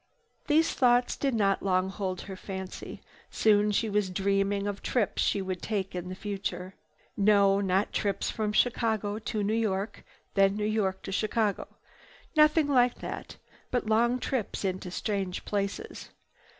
These 0.47 0.73
thoughts 0.73 1.15
did 1.15 1.35
not 1.35 1.61
long 1.61 1.89
hold 1.89 2.21
her 2.21 2.35
fancy. 2.35 3.03
Soon 3.29 3.69
she 3.71 3.87
was 3.87 4.09
dreaming 4.09 4.65
of 4.65 4.81
trips 4.81 5.21
she 5.21 5.43
would 5.43 5.69
make 5.69 5.93
in 5.93 6.09
the 6.09 6.15
future. 6.15 6.73
No, 7.15 7.59
not 7.61 7.93
trips 7.93 8.27
from 8.31 8.51
Chicago 8.51 9.19
to 9.19 9.43
New 9.43 9.53
York, 9.53 10.03
then 10.33 10.55
New 10.55 10.65
York 10.65 11.03
to 11.03 11.11
Chicago. 11.11 11.67
Nothing 12.35 12.67
like 12.67 12.95
that, 12.95 13.37
but 13.69 13.85
long 13.85 14.17
trips 14.17 14.65
into 14.65 14.89
strange 14.89 15.45
places. 15.45 16.09